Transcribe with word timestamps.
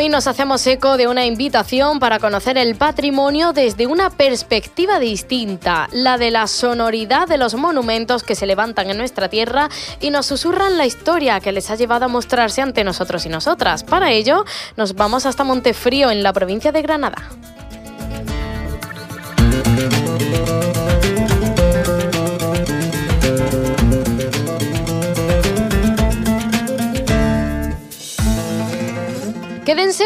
Hoy 0.00 0.08
nos 0.08 0.26
hacemos 0.26 0.66
eco 0.66 0.96
de 0.96 1.08
una 1.08 1.26
invitación 1.26 1.98
para 1.98 2.18
conocer 2.18 2.56
el 2.56 2.74
patrimonio 2.74 3.52
desde 3.52 3.86
una 3.86 4.08
perspectiva 4.08 4.98
distinta, 4.98 5.90
la 5.92 6.16
de 6.16 6.30
la 6.30 6.46
sonoridad 6.46 7.28
de 7.28 7.36
los 7.36 7.54
monumentos 7.54 8.22
que 8.22 8.34
se 8.34 8.46
levantan 8.46 8.88
en 8.88 8.96
nuestra 8.96 9.28
tierra 9.28 9.68
y 10.00 10.08
nos 10.08 10.24
susurran 10.24 10.78
la 10.78 10.86
historia 10.86 11.38
que 11.40 11.52
les 11.52 11.70
ha 11.70 11.74
llevado 11.74 12.06
a 12.06 12.08
mostrarse 12.08 12.62
ante 12.62 12.82
nosotros 12.82 13.26
y 13.26 13.28
nosotras. 13.28 13.84
Para 13.84 14.10
ello, 14.10 14.46
nos 14.74 14.94
vamos 14.94 15.26
hasta 15.26 15.44
Montefrío, 15.44 16.10
en 16.10 16.22
la 16.22 16.32
provincia 16.32 16.72
de 16.72 16.80
Granada. 16.80 17.18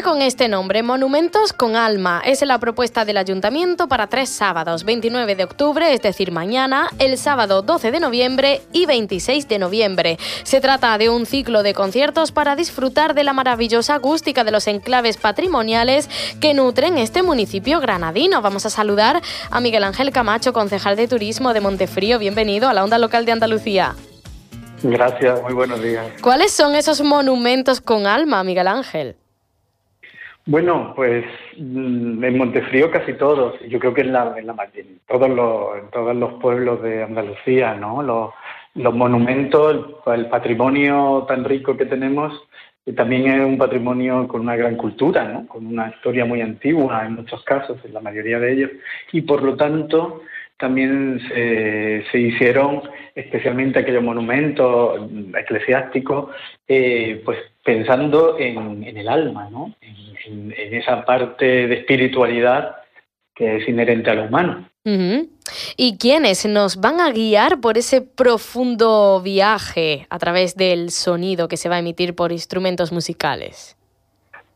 Con 0.00 0.22
este 0.22 0.48
nombre, 0.48 0.82
Monumentos 0.82 1.52
con 1.52 1.76
Alma. 1.76 2.22
Es 2.24 2.42
la 2.42 2.58
propuesta 2.58 3.04
del 3.04 3.18
ayuntamiento 3.18 3.88
para 3.88 4.08
tres 4.08 4.30
sábados, 4.30 4.84
29 4.84 5.36
de 5.36 5.44
octubre, 5.44 5.92
es 5.92 6.00
decir, 6.00 6.32
mañana, 6.32 6.88
el 6.98 7.18
sábado 7.18 7.62
12 7.62 7.92
de 7.92 8.00
noviembre 8.00 8.62
y 8.72 8.86
26 8.86 9.46
de 9.46 9.58
noviembre. 9.58 10.18
Se 10.42 10.60
trata 10.60 10.98
de 10.98 11.08
un 11.08 11.24
ciclo 11.24 11.62
de 11.62 11.74
conciertos 11.74 12.32
para 12.32 12.56
disfrutar 12.56 13.14
de 13.14 13.22
la 13.22 13.32
maravillosa 13.32 13.96
acústica 13.96 14.42
de 14.42 14.50
los 14.50 14.66
enclaves 14.66 15.18
patrimoniales 15.18 16.08
que 16.40 16.54
nutren 16.54 16.98
este 16.98 17.22
municipio 17.22 17.78
granadino. 17.78 18.42
Vamos 18.42 18.66
a 18.66 18.70
saludar 18.70 19.20
a 19.50 19.60
Miguel 19.60 19.84
Ángel 19.84 20.10
Camacho, 20.10 20.52
concejal 20.52 20.96
de 20.96 21.06
turismo 21.06 21.52
de 21.52 21.60
Montefrío. 21.60 22.18
Bienvenido 22.18 22.68
a 22.68 22.72
la 22.72 22.82
onda 22.82 22.98
local 22.98 23.24
de 23.24 23.32
Andalucía. 23.32 23.94
Gracias, 24.82 25.42
muy 25.42 25.52
buenos 25.52 25.80
días. 25.80 26.06
¿Cuáles 26.20 26.50
son 26.50 26.74
esos 26.74 27.02
monumentos 27.02 27.80
con 27.80 28.06
alma, 28.06 28.42
Miguel 28.42 28.66
Ángel? 28.66 29.16
Bueno, 30.44 30.92
pues 30.96 31.24
mm, 31.56 32.24
en 32.24 32.38
Montefrío 32.38 32.90
casi 32.90 33.12
todos. 33.14 33.54
Yo 33.68 33.78
creo 33.78 33.94
que 33.94 34.00
en, 34.00 34.12
la, 34.12 34.34
en, 34.36 34.46
la, 34.48 34.56
todos 35.06 35.30
los, 35.30 35.78
en 35.78 35.90
todos 35.90 36.16
los 36.16 36.34
pueblos 36.40 36.82
de 36.82 37.04
Andalucía, 37.04 37.74
¿no? 37.74 38.02
Los, 38.02 38.30
los 38.74 38.94
monumentos, 38.94 40.02
el, 40.06 40.26
patrimonio 40.26 41.24
tan 41.28 41.44
rico 41.44 41.76
que 41.76 41.86
tenemos, 41.86 42.32
y 42.84 42.92
también 42.92 43.28
es 43.28 43.46
un 43.46 43.56
patrimonio 43.56 44.26
con 44.26 44.40
una 44.40 44.56
gran 44.56 44.76
cultura, 44.76 45.24
¿no? 45.24 45.46
Con 45.46 45.66
una 45.66 45.90
historia 45.90 46.24
muy 46.24 46.40
antigua 46.40 47.06
en 47.06 47.14
muchos 47.14 47.44
casos, 47.44 47.78
en 47.84 47.94
la 47.94 48.00
mayoría 48.00 48.40
de 48.40 48.52
ellos, 48.52 48.70
y 49.12 49.20
por 49.20 49.42
lo 49.42 49.56
tanto 49.56 50.22
también 50.58 51.20
se, 51.28 52.04
se 52.10 52.18
hicieron 52.18 52.82
especialmente 53.14 53.78
aquellos 53.78 54.02
monumentos 54.02 55.08
eclesiásticos, 55.36 56.30
eh, 56.66 57.20
pues 57.24 57.38
pensando 57.64 58.38
en, 58.38 58.84
en, 58.84 58.96
el 58.96 59.08
alma, 59.08 59.48
¿no? 59.50 59.74
En, 59.80 60.52
en, 60.52 60.74
esa 60.74 61.04
parte 61.04 61.66
de 61.68 61.74
espiritualidad 61.74 62.76
que 63.34 63.56
es 63.56 63.68
inherente 63.68 64.10
a 64.10 64.14
lo 64.14 64.24
humano. 64.24 64.68
¿Y 65.76 65.96
quiénes 65.96 66.44
nos 66.44 66.80
van 66.80 67.00
a 67.00 67.12
guiar 67.12 67.60
por 67.60 67.78
ese 67.78 68.02
profundo 68.02 69.20
viaje 69.22 70.06
a 70.10 70.18
través 70.18 70.56
del 70.56 70.90
sonido 70.90 71.46
que 71.46 71.56
se 71.56 71.68
va 71.68 71.76
a 71.76 71.78
emitir 71.78 72.16
por 72.16 72.32
instrumentos 72.32 72.90
musicales? 72.90 73.76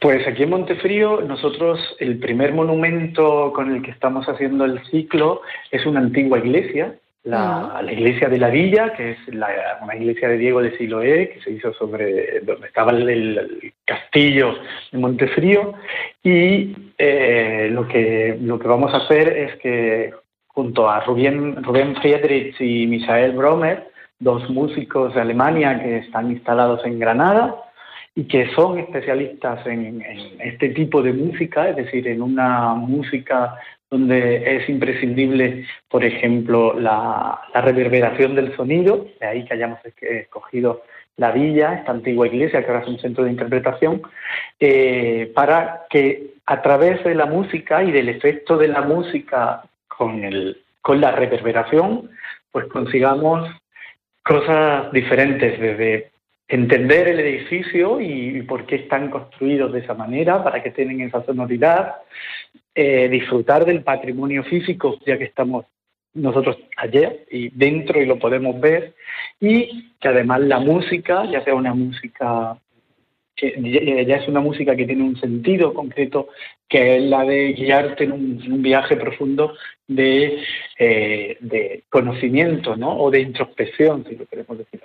Pues 0.00 0.26
aquí 0.26 0.42
en 0.42 0.50
Montefrío, 0.50 1.22
nosotros 1.22 1.78
el 2.00 2.18
primer 2.18 2.52
monumento 2.52 3.52
con 3.54 3.74
el 3.74 3.82
que 3.82 3.92
estamos 3.92 4.28
haciendo 4.28 4.64
el 4.64 4.84
ciclo 4.90 5.42
es 5.70 5.86
una 5.86 6.00
antigua 6.00 6.38
iglesia, 6.38 6.96
la, 7.26 7.80
la 7.82 7.92
iglesia 7.92 8.28
de 8.28 8.38
la 8.38 8.50
Villa, 8.50 8.92
que 8.92 9.10
es 9.10 9.34
la, 9.34 9.48
una 9.82 9.96
iglesia 9.96 10.28
de 10.28 10.38
Diego 10.38 10.62
de 10.62 10.76
Siloé, 10.76 11.30
que 11.30 11.40
se 11.40 11.50
hizo 11.50 11.72
sobre 11.74 12.40
donde 12.40 12.68
estaba 12.68 12.92
el, 12.92 13.08
el 13.08 13.72
castillo 13.84 14.54
de 14.92 14.98
Montefrío. 14.98 15.74
Y 16.22 16.74
eh, 16.96 17.68
lo, 17.72 17.88
que, 17.88 18.38
lo 18.40 18.58
que 18.60 18.68
vamos 18.68 18.94
a 18.94 18.98
hacer 18.98 19.28
es 19.28 19.56
que 19.56 20.12
junto 20.46 20.88
a 20.88 21.00
Rubén, 21.00 21.62
Rubén 21.64 21.96
Friedrich 21.96 22.60
y 22.60 22.86
Michael 22.86 23.32
Bromer, 23.32 23.90
dos 24.20 24.48
músicos 24.48 25.12
de 25.14 25.20
Alemania 25.20 25.80
que 25.82 25.98
están 25.98 26.30
instalados 26.30 26.86
en 26.86 27.00
Granada, 27.00 27.56
y 28.14 28.24
que 28.24 28.48
son 28.54 28.78
especialistas 28.78 29.66
en, 29.66 30.00
en, 30.00 30.40
este 30.40 30.70
tipo 30.70 31.02
de 31.02 31.12
música, 31.12 31.68
es 31.68 31.76
decir, 31.76 32.08
en 32.08 32.22
una 32.22 32.72
música 32.72 33.56
donde 33.90 34.56
es 34.56 34.68
imprescindible, 34.68 35.66
por 35.88 36.04
ejemplo, 36.04 36.78
la, 36.78 37.40
reverberación 37.54 38.34
del 38.34 38.54
sonido, 38.56 39.06
de 39.20 39.26
ahí 39.26 39.44
que 39.44 39.54
hayamos 39.54 39.78
escogido 39.84 40.82
la 41.16 41.30
villa, 41.30 41.74
esta 41.74 41.92
antigua 41.92 42.26
iglesia 42.26 42.62
que 42.62 42.70
ahora 42.70 42.82
es 42.82 42.88
un 42.88 42.98
centro 42.98 43.24
de 43.24 43.30
interpretación, 43.30 44.02
eh, 44.60 45.32
para 45.34 45.86
que 45.88 46.34
a 46.44 46.62
través 46.62 47.02
de 47.04 47.14
la 47.14 47.26
música 47.26 47.82
y 47.82 47.90
del 47.90 48.08
efecto 48.08 48.56
de 48.56 48.68
la 48.68 48.82
música 48.82 49.62
con, 49.88 50.24
el, 50.24 50.62
con 50.82 51.00
la 51.00 51.12
reverberación, 51.12 52.10
pues 52.52 52.66
consigamos 52.66 53.48
cosas 54.22 54.92
diferentes, 54.92 55.58
desde 55.60 56.10
entender 56.48 57.08
el 57.08 57.20
edificio 57.20 58.00
y, 58.00 58.42
por 58.42 58.66
qué 58.66 58.76
están 58.76 59.10
construidos 59.10 59.72
de 59.72 59.80
esa 59.80 59.94
manera, 59.94 60.42
para 60.44 60.62
que 60.62 60.70
tengan 60.70 61.00
esa 61.00 61.24
sonoridad, 61.24 61.96
eh, 62.76 63.08
disfrutar 63.08 63.64
del 63.64 63.82
patrimonio 63.82 64.44
físico, 64.44 64.98
ya 65.06 65.16
que 65.16 65.24
estamos 65.24 65.64
nosotros 66.12 66.58
ayer 66.76 67.26
y 67.30 67.48
dentro 67.48 68.02
y 68.02 68.06
lo 68.06 68.18
podemos 68.18 68.60
ver, 68.60 68.94
y 69.40 69.92
que 69.98 70.08
además 70.08 70.42
la 70.42 70.60
música, 70.60 71.24
ya 71.24 71.42
sea 71.42 71.54
una 71.54 71.72
música 71.72 72.58
que 73.36 74.04
ya 74.08 74.16
es 74.16 74.28
una 74.28 74.40
música 74.40 74.74
que 74.74 74.86
tiene 74.86 75.04
un 75.04 75.20
sentido 75.20 75.74
concreto, 75.74 76.28
que 76.68 76.96
es 76.96 77.02
la 77.02 77.24
de 77.24 77.52
guiarte 77.52 78.04
en 78.04 78.12
un, 78.12 78.62
viaje 78.62 78.96
profundo 78.96 79.54
de, 79.86 80.42
eh, 80.78 81.36
de 81.38 81.84
conocimiento 81.88 82.74
¿no? 82.76 82.98
o 82.98 83.10
de 83.10 83.20
introspección, 83.20 84.04
si 84.08 84.16
lo 84.16 84.26
queremos 84.26 84.58
decir. 84.58 84.80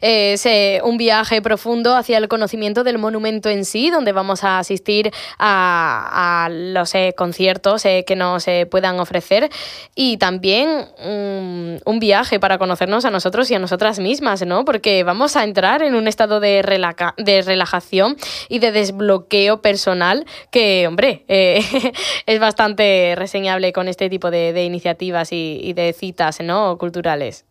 Es 0.00 0.46
eh, 0.46 0.80
un 0.82 0.96
viaje 0.96 1.42
profundo 1.42 1.94
hacia 1.94 2.16
el 2.16 2.28
conocimiento 2.28 2.82
del 2.82 2.96
monumento 2.96 3.50
en 3.50 3.66
sí, 3.66 3.90
donde 3.90 4.12
vamos 4.12 4.42
a 4.42 4.58
asistir 4.58 5.10
a, 5.38 6.46
a 6.46 6.48
los 6.48 6.94
eh, 6.94 7.12
conciertos 7.14 7.82
que 7.82 8.16
nos 8.16 8.46
puedan 8.70 8.98
ofrecer 9.00 9.50
y 9.94 10.16
también 10.16 10.86
um, 11.04 11.76
un 11.84 11.98
viaje 12.00 12.40
para 12.40 12.56
conocernos 12.56 13.04
a 13.04 13.10
nosotros 13.10 13.50
y 13.50 13.54
a 13.54 13.58
nosotras 13.58 13.98
mismas, 13.98 14.46
¿no? 14.46 14.64
Porque 14.64 15.04
vamos 15.04 15.36
a 15.36 15.44
entrar 15.44 15.82
en 15.82 15.94
un 15.94 16.08
estado 16.08 16.40
de, 16.40 16.62
relaja 16.62 17.12
de 17.18 17.42
relajación 17.48 18.16
y 18.48 18.60
de 18.60 18.70
desbloqueo 18.70 19.60
personal 19.60 20.24
que, 20.52 20.86
hombre, 20.86 21.24
es 21.28 22.40
bastante 22.40 23.14
reseñable 23.16 23.72
con 23.72 23.88
este 23.88 24.08
tipo 24.08 24.30
de, 24.30 24.64
iniciativas 24.64 25.32
y, 25.32 25.72
de 25.72 25.92
citas 25.92 26.40
¿no? 26.40 26.78
culturales. 26.78 27.46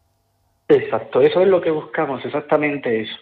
Exacto, 0.69 1.21
eso 1.21 1.41
es 1.41 1.47
lo 1.47 1.61
que 1.61 1.71
buscamos, 1.71 2.23
exactamente 2.25 3.01
eso, 3.01 3.15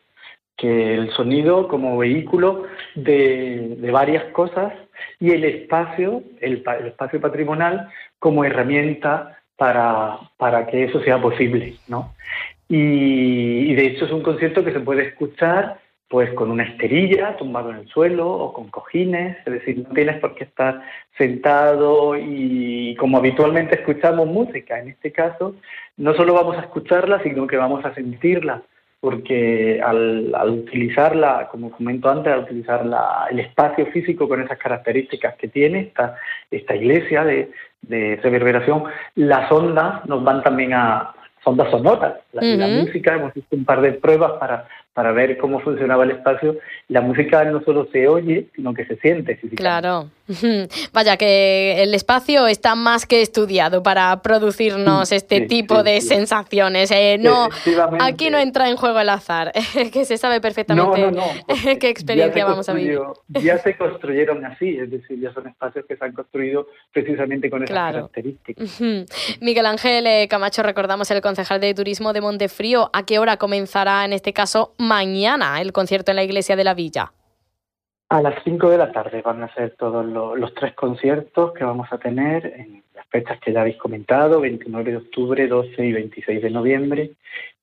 que 0.58 0.96
el 0.96 1.12
sonido 1.12 1.68
como 1.68 1.97
vehículo 1.97 2.64
de, 2.96 3.78
varias 3.91 4.24
cosas 4.31 4.74
y 5.19 5.31
el 5.31 5.44
espacio, 5.44 6.23
el, 6.41 6.64
el, 6.79 6.88
espacio 6.88 7.22
patrimonial 7.22 7.90
como 8.17 8.44
herramienta 8.44 9.38
para, 9.58 10.17
para 10.38 10.66
que 10.66 10.85
eso 10.85 11.02
sea 11.02 11.22
posible, 11.22 11.76
¿no? 11.88 12.14
Y 12.67 13.76
de 13.76 13.85
hecho 13.85 14.05
es 14.05 14.11
un 14.11 14.23
concierto 14.23 14.64
que 14.64 14.73
se 14.73 14.79
puede 14.79 15.09
escuchar 15.09 15.79
pues 16.07 16.31
con 16.34 16.52
una 16.52 16.63
esterilla 16.63 17.35
tumbado 17.35 17.72
en 17.72 17.78
el 17.78 17.87
suelo 17.87 18.29
o 18.29 18.53
con 18.53 18.69
cojines, 18.69 19.37
es 19.46 19.53
decir, 19.53 19.79
no 19.79 19.93
tienes 19.93 20.19
por 20.19 20.35
qué 20.35 20.43
estar 20.43 20.81
sentado 21.17 22.16
y 22.16 22.96
como 22.99 23.17
habitualmente 23.17 23.75
escuchamos 23.75 24.28
música, 24.28 24.79
en 24.79 24.90
este 24.90 25.11
caso, 25.11 25.55
no 25.97 26.13
solo 26.13 26.34
vamos 26.34 26.57
a 26.57 26.61
escucharla, 26.61 27.22
sino 27.23 27.47
que 27.47 27.57
vamos 27.57 27.84
a 27.85 27.93
sentirla, 27.96 28.61
porque 28.99 29.81
al, 29.84 30.34
al 30.35 30.49
utilizarla, 30.52 31.47
como 31.49 31.72
comento 31.72 32.09
antes, 32.09 32.31
al 32.31 32.43
utilizar 32.43 32.85
la, 32.85 33.28
el 33.31 33.40
espacio 33.40 33.87
físico 33.87 34.28
con 34.28 34.41
esas 34.41 34.59
características 34.59 35.35
que 35.35 35.47
tiene 35.47 35.79
esta, 35.79 36.17
esta 36.52 36.75
iglesia 36.75 37.23
de, 37.23 37.52
de 37.81 38.19
reverberación, 38.22 38.84
las 39.16 39.52
ondas 39.52 40.05
nos 40.05 40.23
van 40.23 40.43
también 40.43 40.73
a, 40.73 41.16
ondas 41.46 41.69
sonoras. 41.72 42.16
La, 42.34 42.41
uh 42.41 42.46
-huh. 42.46 42.57
la, 42.57 42.67
música, 42.67 43.16
hemos 43.16 43.34
visto 43.34 43.55
un 43.55 43.66
par 43.66 43.81
de 43.81 43.93
pruebas 43.93 44.34
para, 44.40 44.67
para 44.96 45.12
ver 45.12 45.38
cómo 45.38 45.59
funcionaba 45.59 46.06
el 46.06 46.12
espacio, 46.12 46.56
la 46.88 47.02
música 47.02 47.44
no 47.44 47.62
solo 47.64 47.86
se 47.92 48.08
oye, 48.08 48.47
sino 48.56 48.74
que 48.74 48.86
se 48.86 48.96
siente. 48.96 49.38
Claro. 49.53 50.09
Vaya, 50.94 51.18
que 51.18 51.84
el 51.84 51.94
espacio 51.94 52.47
está 52.47 52.76
más 52.76 53.06
que 53.06 53.22
estudiado 53.22 53.84
para 53.84 54.22
producirnos 54.22 55.12
este 55.12 55.42
tipo 55.42 55.84
de 55.84 56.00
sensaciones. 56.00 56.92
Eh, 56.92 57.18
no, 57.20 57.50
aquí 58.00 58.30
no 58.30 58.40
entra 58.40 58.70
en 58.70 58.78
juego 58.78 59.00
el 59.02 59.09
azar, 59.09 59.52
que 59.94 60.06
se 60.06 60.18
sabe 60.18 60.40
perfectamente 60.40 61.12
qué 61.80 61.90
experiencia 61.90 62.46
vamos 62.46 62.70
a 62.70 62.74
vivir. 62.74 63.00
Ya 63.28 63.58
se 63.58 63.76
construyeron 63.76 64.46
así, 64.46 64.78
es 64.78 64.90
decir, 64.90 65.20
ya 65.20 65.34
son 65.34 65.48
espacios 65.48 65.86
que 65.88 65.98
se 65.98 66.06
han 66.06 66.14
construido 66.14 66.68
precisamente 66.94 67.50
con 67.50 67.64
esas 67.64 67.76
características. 67.76 68.82
Miguel 69.41 69.66
Ángel 69.66 70.08
eh, 70.08 70.28
Camacho, 70.30 70.64
recordamos 70.64 71.12
el 71.12 71.20
concejal 71.20 71.59
de 71.59 71.74
turismo 71.74 72.14
de 72.14 72.22
Montefrío. 72.22 72.90
¿A 72.94 73.06
qué 73.06 73.20
hora 73.20 73.36
comenzará 73.36 74.06
en 74.06 74.14
este 74.14 74.32
caso 74.32 74.74
mañana 74.87 75.61
el 75.61 75.73
concierto 75.73 76.11
en 76.11 76.17
la 76.17 76.23
iglesia 76.23 76.55
de 76.55 76.64
la 76.64 76.73
Villa? 76.73 77.11
A 78.09 78.22
las 78.22 78.35
5 78.43 78.70
de 78.70 78.78
la 78.78 78.91
tarde 78.91 79.22
van 79.23 79.41
a 79.41 79.53
ser 79.55 79.76
todos 79.78 80.05
los, 80.05 80.53
tres 80.53 80.73
conciertos 80.76 81.53
que 81.53 81.64
vamos 81.64 81.87
a 81.91 81.97
tener 81.97 82.46
en 82.46 82.84
las 82.93 83.05
fechas 83.08 83.40
que 83.40 83.52
ya 83.52 83.61
habéis 83.61 83.78
comentado, 83.78 84.40
29 84.41 84.91
de 84.91 84.97
octubre, 84.97 85.47
12 85.47 85.85
y 85.85 85.91
26 85.91 86.41
de 86.43 86.49
noviembre, 86.52 87.11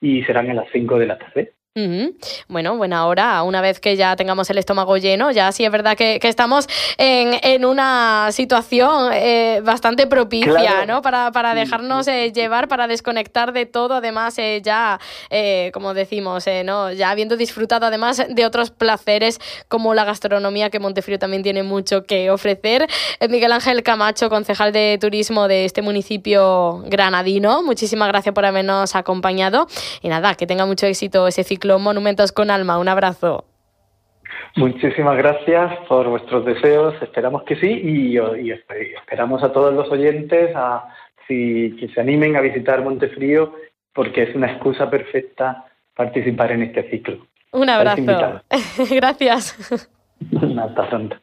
y 0.01 0.23
serán 0.25 0.51
a 0.51 0.55
las 0.55 0.67
5 0.73 0.99
de 0.99 1.07
la 1.07 1.19
tarde. 1.19 1.53
Bueno, 1.75 2.77
buena 2.77 3.07
hora. 3.07 3.43
Una 3.45 3.63
vez 3.63 3.81
que 3.81 3.97
ya 3.97 4.15
tengamos 4.15 4.51
el 4.51 4.59
estómago 4.59 4.99
lleno, 4.99 5.31
ya 5.31 5.51
sí 5.53 5.65
es 5.65 5.73
verdad 5.73 5.97
que, 5.97 6.21
estamos 6.23 6.69
en, 6.99 7.65
una 7.65 8.29
situación 8.31 9.11
eh, 9.15 9.63
bastante 9.65 10.07
propicia, 10.07 10.85
¿no? 10.85 11.01
Para, 11.01 11.55
dejarnos 11.55 12.09
eh, 12.09 12.31
llevar, 12.31 12.69
para 12.69 12.87
desconectar 12.89 13.55
de 13.55 13.65
todo. 13.65 13.95
Además, 13.95 14.37
eh, 14.37 14.61
ya, 14.63 15.01
como 15.73 15.95
decimos, 15.95 16.45
¿no? 16.63 16.93
Ya 16.93 17.09
habiendo 17.09 17.39
disfrutado 17.39 17.87
además 17.87 18.23
de 18.29 18.45
otros 18.45 18.71
placeres 18.71 19.41
como 19.69 19.95
la 19.95 20.05
gastronomía, 20.05 20.69
que 20.69 20.79
Montefrío 20.79 21.19
también 21.19 21.43
tiene 21.43 21.63
mucho 21.63 22.05
que 22.05 22.31
ofrecer. 22.31 22.87
Miguel 23.31 23.53
Ángel 23.53 23.83
Camacho, 23.83 24.29
concejal 24.29 24.73
de 24.73 24.99
turismo 25.01 25.49
de 25.49 25.65
este 25.65 25.81
municipio 25.81 26.83
granadino, 26.87 27.63
muchísimas 27.63 28.09
gracias 28.09 28.35
por 28.35 28.45
habernos 28.45 28.95
acompañado. 28.95 29.67
Y 30.03 30.09
nada, 30.09 30.35
que 30.35 30.47
tenga 30.47 30.67
mucho 30.67 30.85
éxito 30.85 31.27
ese 31.27 31.45
ciclo 31.45 31.62
Monumentos 31.65 32.33
con 32.33 32.51
Alma. 32.51 32.79
Un 32.79 32.89
abrazo. 32.89 33.45
Muchísimas 34.57 35.17
gracias 35.17 35.79
por 35.89 36.09
vuestros 36.09 36.45
deseos, 36.45 36.95
esperamos 37.01 37.45
que 37.45 37.57
sí 37.57 37.69
y, 37.69 38.19
esperamos 38.51 39.43
a 39.43 39.53
todos 39.53 39.73
los 39.73 39.91
oyentes 39.91 40.55
a 40.55 40.89
si, 41.27 41.75
que 41.79 41.89
se 41.89 42.01
animen 42.01 42.37
a 42.37 42.41
visitar 42.41 42.83
Montefrío 42.83 43.55
porque 43.95 44.25
es 44.25 44.35
una 44.35 44.51
excusa 44.53 44.91
perfecta 44.91 45.67
participar 45.95 46.53
en 46.53 46.65
este 46.65 46.91
ciclo. 46.91 47.27
Un 47.53 47.71
abrazo. 47.71 48.03
gracias. 48.91 49.81
Hasta 50.59 50.89
pronto. 50.89 51.17